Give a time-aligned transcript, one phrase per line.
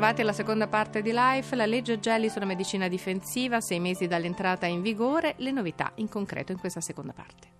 [0.00, 1.54] bentrovati alla seconda parte di Life.
[1.54, 6.52] La legge Gelli sulla medicina difensiva, sei mesi dall'entrata in vigore, le novità in concreto
[6.52, 7.59] in questa seconda parte.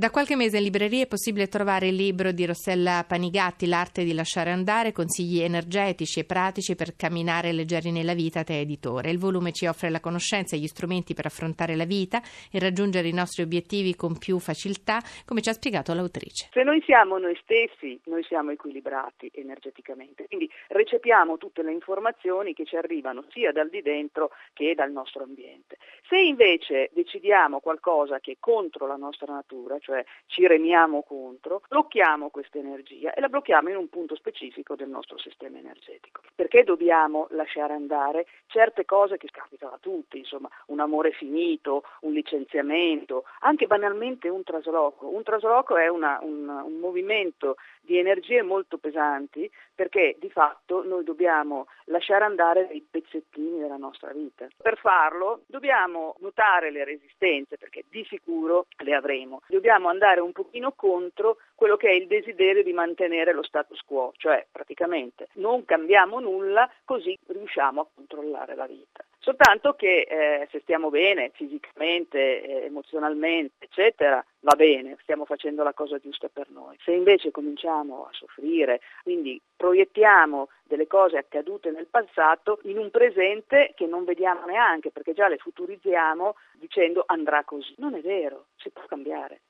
[0.00, 4.14] Da qualche mese in libreria è possibile trovare il libro di Rossella Panigatti, L'arte di
[4.14, 9.10] lasciare andare, consigli energetici e pratici per camminare leggeri nella vita, te editore.
[9.10, 13.08] Il volume ci offre la conoscenza e gli strumenti per affrontare la vita e raggiungere
[13.08, 16.48] i nostri obiettivi con più facilità, come ci ha spiegato l'autrice.
[16.50, 22.64] Se noi siamo noi stessi, noi siamo equilibrati energeticamente, quindi recepiamo tutte le informazioni che
[22.64, 25.76] ci arrivano sia dal di dentro che dal nostro ambiente.
[26.08, 31.62] Se invece decidiamo qualcosa che è contro la nostra natura, cioè cioè ci remiamo contro,
[31.68, 36.22] blocchiamo questa energia e la blocchiamo in un punto specifico del nostro sistema energetico.
[36.34, 42.12] Perché dobbiamo lasciare andare certe cose che capitano a tutti, insomma, un amore finito, un
[42.12, 45.08] licenziamento, anche banalmente un trasloco.
[45.08, 51.02] Un trasloco è una, un, un movimento di energie molto pesanti perché di fatto noi
[51.02, 54.46] dobbiamo lasciare andare dei pezzettini della nostra vita.
[54.56, 59.40] Per farlo dobbiamo notare le resistenze perché di sicuro le avremo.
[59.48, 63.80] Dobbiamo dobbiamo andare un pochino contro quello che è il desiderio di mantenere lo status
[63.80, 69.02] quo, cioè praticamente non cambiamo nulla così riusciamo a controllare la vita.
[69.22, 75.74] Soltanto che eh, se stiamo bene fisicamente, eh, emozionalmente, eccetera, va bene, stiamo facendo la
[75.74, 76.76] cosa giusta per noi.
[76.82, 83.72] Se invece cominciamo a soffrire, quindi proiettiamo delle cose accadute nel passato in un presente
[83.76, 87.74] che non vediamo neanche, perché già le futurizziamo dicendo andrà così.
[87.76, 89.40] Non è vero, si può cambiare.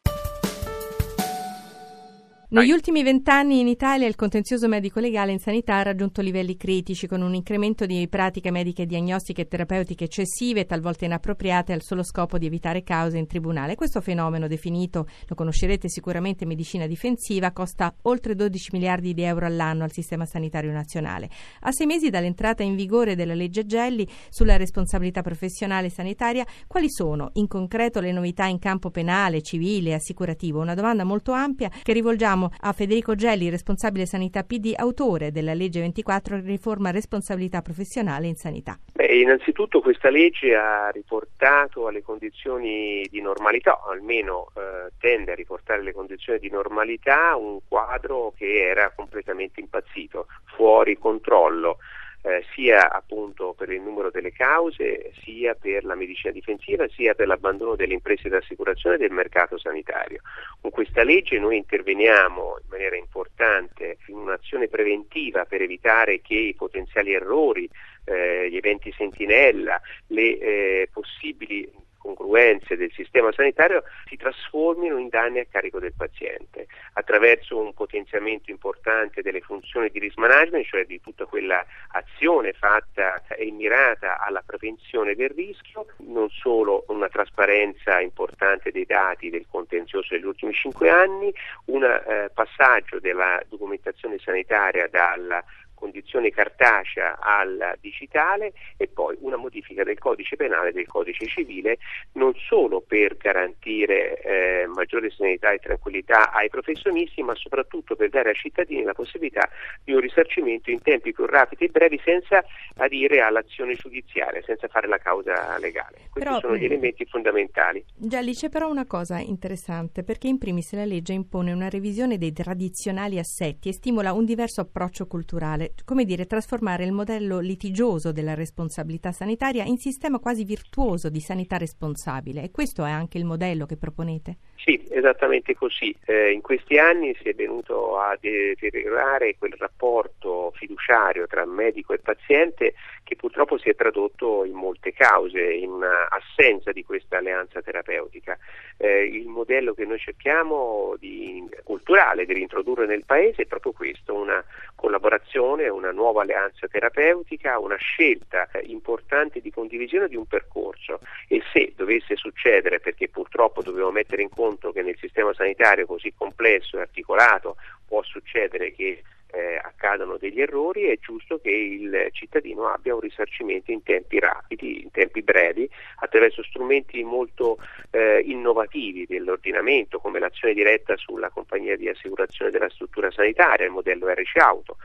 [2.52, 7.22] Negli ultimi vent'anni in Italia il contenzioso medico-legale in sanità ha raggiunto livelli critici con
[7.22, 12.46] un incremento di pratiche mediche diagnostiche e terapeutiche eccessive, talvolta inappropriate al solo scopo di
[12.46, 13.76] evitare cause in tribunale.
[13.76, 19.84] Questo fenomeno definito, lo conoscerete sicuramente, medicina difensiva, costa oltre 12 miliardi di euro all'anno
[19.84, 21.30] al sistema sanitario nazionale.
[21.60, 27.30] A sei mesi dall'entrata in vigore della legge Gelli sulla responsabilità professionale sanitaria, quali sono
[27.34, 30.60] in concreto le novità in campo penale, civile e assicurativo?
[30.60, 35.52] Una domanda molto ampia che rivolgiamo Chiediamo a Federico Gelli, responsabile sanità PD, autore della
[35.52, 38.78] legge 24 riforma responsabilità professionale in sanità.
[38.94, 45.34] Beh, innanzitutto questa legge ha riportato alle condizioni di normalità, o almeno eh, tende a
[45.34, 51.78] riportare alle condizioni di normalità un quadro che era completamente impazzito, fuori controllo
[52.22, 57.26] eh, sia appunto per il numero delle cause, sia per la medicina difensiva, sia per
[57.26, 60.20] l'abbandono delle imprese di assicurazione del mercato sanitario.
[60.60, 66.54] Con questa legge noi interveniamo in maniera importante in un'azione preventiva per evitare che i
[66.54, 67.68] potenziali errori,
[68.04, 71.70] eh, gli eventi sentinella, le eh, possibili
[72.02, 78.50] incongruenze del sistema sanitario si trasformino in danni a carico del paziente attraverso un potenziamento
[78.50, 84.42] importante delle funzioni di risk management, cioè di tutta quella azione fatta e mirata alla
[84.44, 90.88] prevenzione del rischio, non solo una trasparenza importante dei dati del contenzioso degli ultimi cinque
[90.88, 91.32] anni,
[91.66, 95.42] un eh, passaggio della documentazione sanitaria dalla
[95.80, 101.78] condizione cartacea al digitale e poi una modifica del codice penale e del codice civile
[102.12, 108.28] non solo per garantire eh, maggiore serenità e tranquillità ai professionisti ma soprattutto per dare
[108.28, 109.48] ai cittadini la possibilità
[109.82, 112.44] di un risarcimento in tempi più rapidi e brevi senza
[112.76, 116.08] adire all'azione giudiziaria, senza fare la causa legale.
[116.10, 117.82] Questi però, sono gli elementi fondamentali.
[117.96, 122.18] Già lì c'è però una cosa interessante perché in primis la legge impone una revisione
[122.18, 128.12] dei tradizionali assetti e stimola un diverso approccio culturale come dire, trasformare il modello litigioso
[128.12, 132.42] della responsabilità sanitaria in sistema quasi virtuoso di sanità responsabile.
[132.42, 134.38] E questo è anche il modello che proponete?
[134.62, 135.94] Sì, esattamente così.
[136.04, 141.98] Eh, in questi anni si è venuto a deteriorare quel rapporto fiduciario tra medico e
[141.98, 148.38] paziente che purtroppo si è tradotto in molte cause, in assenza di questa alleanza terapeutica.
[148.76, 154.14] Eh, il modello che noi cerchiamo di, culturale di reintrodurre nel Paese è proprio questo,
[154.14, 154.44] una
[154.74, 161.42] collaborazione, una nuova alleanza terapeutica, una scelta eh, importante di condivisione di un percorso e
[161.52, 166.76] se dovesse succedere, perché purtroppo dobbiamo mettere in conto che nel sistema sanitario così complesso
[166.76, 167.56] e articolato
[167.86, 169.02] può succedere che
[169.32, 174.82] eh, accadano degli errori, è giusto che il cittadino abbia un risarcimento in tempi rapidi,
[174.82, 177.58] in tempi brevi, attraverso strumenti molto
[177.90, 184.08] eh, innovativi dell'ordinamento, come l'azione diretta sulla compagnia di assicurazione della struttura sanitaria, il modello
[184.08, 184.76] RC Auto,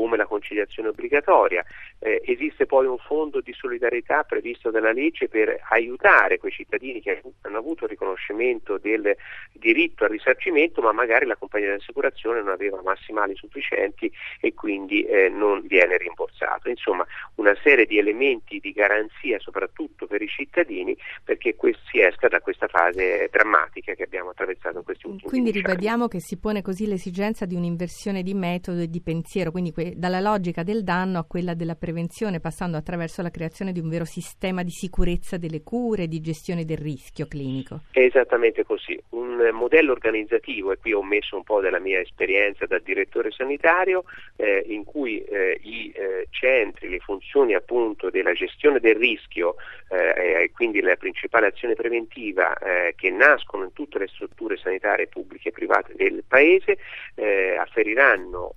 [0.00, 1.62] come la conciliazione obbligatoria.
[1.98, 7.20] Eh, esiste poi un fondo di solidarietà previsto dalla legge per aiutare quei cittadini che
[7.42, 9.14] hanno avuto il riconoscimento del
[9.52, 14.10] diritto al risarcimento, ma magari la compagnia di assicurazione non aveva massimali sufficienti
[14.40, 16.70] e quindi eh, non viene rimborsato.
[16.70, 21.54] Insomma, una serie di elementi di garanzia soprattutto per i cittadini perché
[21.90, 25.60] si esca da questa fase drammatica che abbiamo attraversato in questi ultimi Quindi anni.
[25.60, 29.88] ribadiamo che si pone così l'esigenza di un'inversione di metodo e di pensiero, quindi que-
[29.96, 34.04] dalla logica del danno a quella della prevenzione, passando attraverso la creazione di un vero
[34.04, 37.82] sistema di sicurezza delle cure e di gestione del rischio clinico.
[37.90, 42.66] È esattamente così, un modello organizzativo, e qui ho messo un po' della mia esperienza
[42.66, 44.04] da direttore sanitario,
[44.36, 49.56] eh, in cui eh, i eh, centri, le funzioni appunto della gestione del rischio
[49.88, 55.08] eh, e quindi la principale azione preventiva eh, che nascono in tutte le strutture sanitarie
[55.08, 56.78] pubbliche e private del Paese
[57.14, 58.54] eh, afferiranno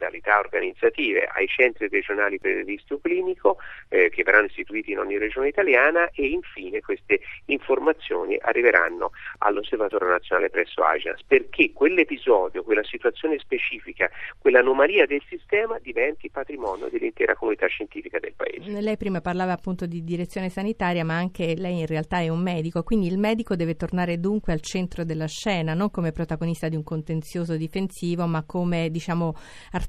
[0.00, 3.58] modalità organizzative ai centri regionali per il rischio clinico
[3.88, 10.82] che verranno istituiti in ogni regione italiana e infine queste informazioni arriveranno all'Osservatorio Nazionale presso
[10.82, 14.08] Agenas perché quell'episodio, quella situazione specifica,
[14.38, 18.80] quell'anomalia del sistema diventi patrimonio dell'intera comunità scientifica del Paese.
[18.80, 22.82] Lei prima parlava appunto di direzione sanitaria, ma anche lei in realtà è un medico,
[22.82, 26.84] quindi il medico deve tornare dunque al centro della scena, non come protagonista di un
[26.84, 29.34] contenzioso difensivo, ma come diciamo
[29.72, 29.88] artefice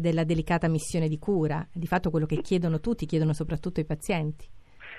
[0.00, 1.66] della delicata missione di cura.
[1.72, 4.46] Di fatto quello che chiedono tutti, chiedono soprattutto i pazienti.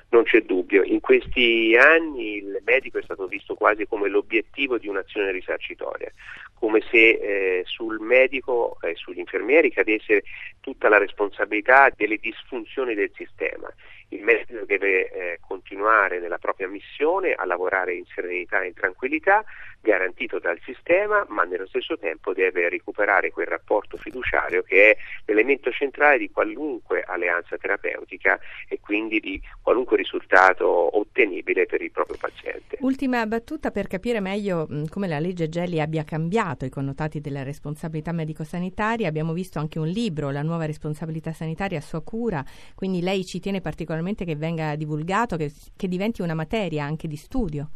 [0.10, 4.88] Non c'è dubbio, in questi anni il medico è stato visto quasi come l'obiettivo di
[4.88, 6.10] un'azione risarcitoria,
[6.54, 10.24] come se eh, sul medico e sugli infermieri cadesse
[10.62, 13.70] tutta la responsabilità delle disfunzioni del sistema.
[14.10, 19.44] Il medico deve eh, continuare nella propria missione a lavorare in serenità e in tranquillità,
[19.82, 25.72] garantito dal sistema, ma nello stesso tempo deve recuperare quel rapporto fiduciario che è l'elemento
[25.72, 28.40] centrale di qualunque alleanza terapeutica
[28.70, 32.78] e quindi di qualunque risultato ottenibile per il proprio paziente.
[32.80, 37.44] Ultima battuta per capire meglio mh, come la legge Gelli abbia cambiato i connotati della
[37.44, 39.08] responsabilità medico-sanitaria.
[39.08, 42.46] Abbiamo visto anche un libro, La nuova responsabilità sanitaria a sua cura,
[42.76, 47.18] quindi lei ci tiene particolarmente che venga divulgato, che, che diventi una materia anche di
[47.18, 47.70] studio.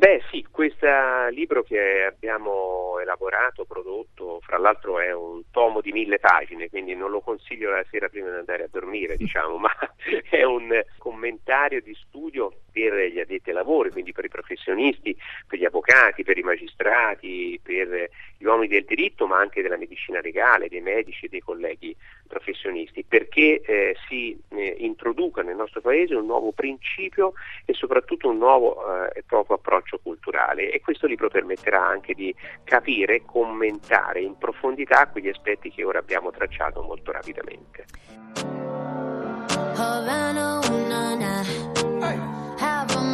[0.00, 0.86] Beh sì, questo
[1.28, 7.10] libro che abbiamo elaborato, prodotto, fra l'altro è un tomo di mille pagine, quindi non
[7.10, 9.68] lo consiglio la sera prima di andare a dormire, diciamo, ma
[10.30, 15.58] è un commentario di studio per gli addetti ai lavori, quindi per i professionisti, per
[15.58, 20.68] gli avvocati, per i magistrati, per gli uomini del diritto, ma anche della medicina legale,
[20.68, 21.94] dei medici e dei colleghi
[22.26, 27.32] professionisti, perché eh, si eh, introduca nel nostro Paese un nuovo principio
[27.64, 28.76] e soprattutto un nuovo
[29.06, 32.34] eh, proprio approccio culturale e questo libro permetterà anche di
[32.64, 38.59] capire e commentare in profondità quegli aspetti che ora abbiamo tracciato molto rapidamente.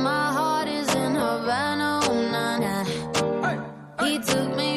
[0.06, 4.04] my heart is in Havana, oh, nah, nah.
[4.04, 4.75] He took me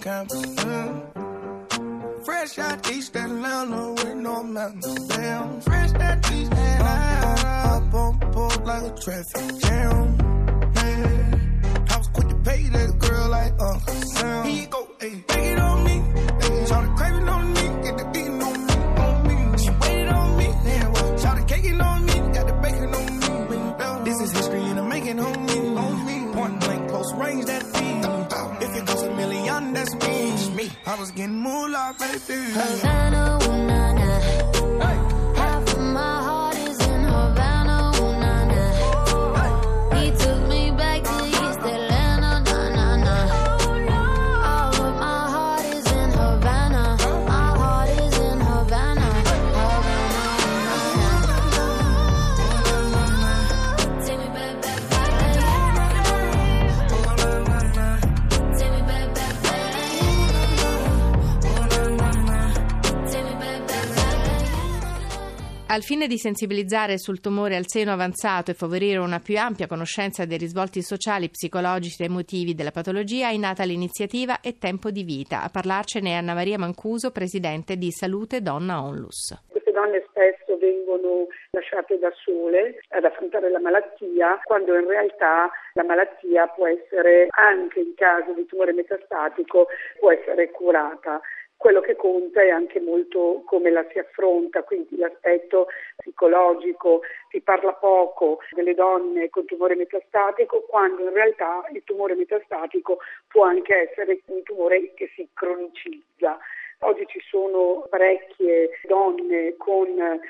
[0.00, 1.02] Compton.
[2.24, 7.48] Fresh out East Atlanta with no mountains Damn, Fresh out East Atlanta.
[7.68, 10.16] Up on pole like a traffic jam.
[10.74, 11.94] Yeah.
[11.94, 14.46] I was quick to pay that girl like Uncle Sam.
[14.46, 15.69] He go, hey, take it on.
[30.90, 32.50] I was getting moolah, baby.
[32.50, 34.84] Havana, ooh, nah, nah.
[34.84, 35.19] Hey.
[65.72, 70.24] Al fine di sensibilizzare sul tumore al seno avanzato e favorire una più ampia conoscenza
[70.24, 75.44] dei risvolti sociali, psicologici e emotivi della patologia, è nata l'iniziativa È tempo di vita.
[75.44, 79.46] A parlarcene è Anna Maria Mancuso, presidente di Salute Donna Onlus.
[79.46, 85.84] Queste donne spesso vengono lasciate da sole ad affrontare la malattia, quando in realtà la
[85.84, 89.68] malattia può essere, anche in caso di tumore metastatico,
[90.00, 91.20] può essere curata
[91.60, 97.74] quello che conta è anche molto come la si affronta, quindi l'aspetto psicologico, si parla
[97.74, 104.22] poco delle donne con tumore metastatico, quando in realtà il tumore metastatico può anche essere
[104.28, 106.38] un tumore che si cronicizza.
[106.82, 109.86] Oggi ci sono parecchie donne con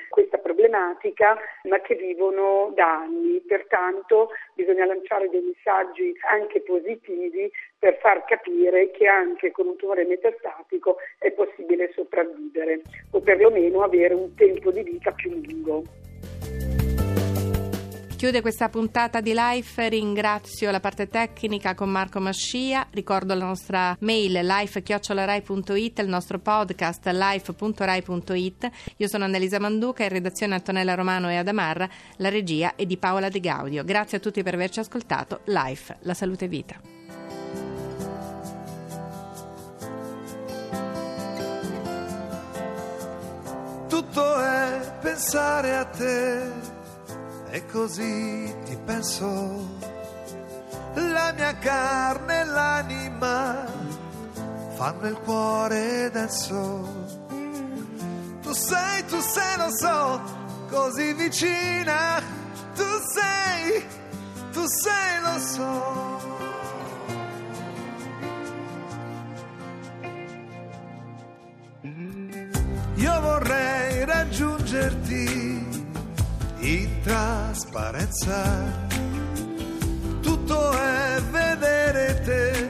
[0.09, 7.99] questa problematica ma che vivono da anni, pertanto bisogna lanciare dei messaggi anche positivi per
[8.01, 12.81] far capire che anche con un tumore metastatico è possibile sopravvivere
[13.11, 15.83] o perlomeno avere un tempo di vita più lungo.
[18.21, 23.97] Chiude questa puntata di Life, ringrazio la parte tecnica con Marco Mascia, ricordo la nostra
[24.01, 28.69] mail life-rai.it, il nostro podcast life.rai.it.
[28.97, 33.27] Io sono Annalisa Manduca, in redazione Antonella Romano e Adamarra, la regia è di Paola
[33.27, 33.83] De Gaudio.
[33.83, 35.39] Grazie a tutti per averci ascoltato.
[35.45, 36.79] Life, la salute vita.
[43.87, 46.80] Tutto è pensare a te
[47.51, 49.79] e così ti penso.
[50.93, 53.65] La mia carne e l'anima
[54.75, 57.07] fanno il cuore denso.
[58.41, 60.21] Tu sei, tu sei, lo so,
[60.69, 62.21] così vicina.
[62.73, 63.85] Tu sei,
[64.53, 66.19] tu sei, lo so.
[72.95, 75.70] Io vorrei raggiungerti
[76.61, 78.89] in trasparenza.
[80.21, 82.69] Tutto è vedere te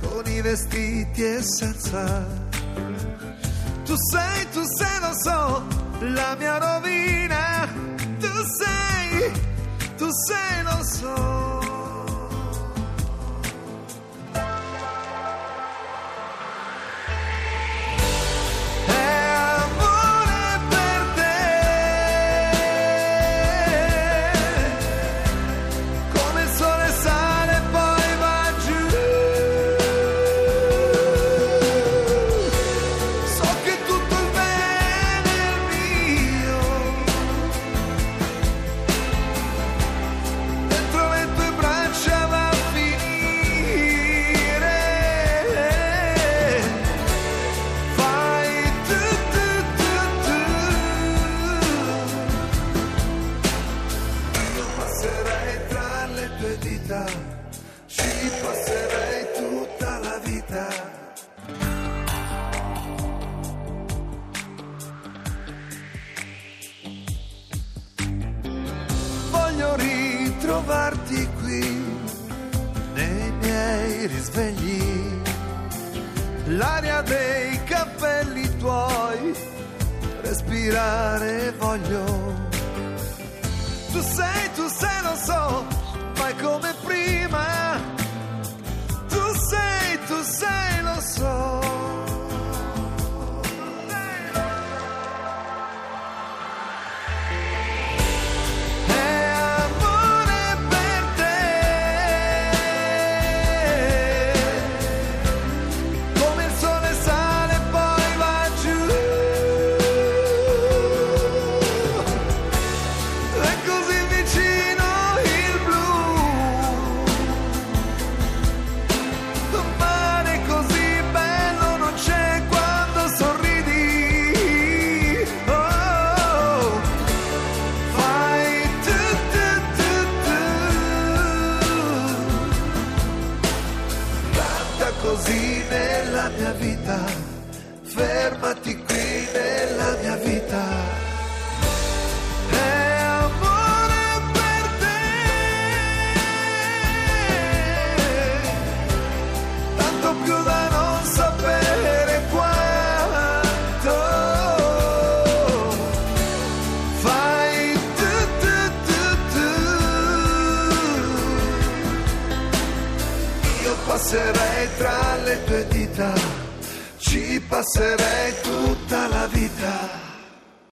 [0.00, 2.26] con i vestiti e senza.
[3.84, 5.66] Tu sei, tu sei, lo so,
[6.00, 7.68] la mia rovina.
[8.18, 9.32] Tu sei,
[9.96, 11.65] tu sei, lo so.
[70.66, 71.84] Trovarti qui
[72.94, 75.22] nei miei risvegli,
[76.46, 79.34] l'aria dei capelli tuoi,
[80.22, 82.04] respirare voglio.
[83.92, 84.95] Tu sei, tu sei,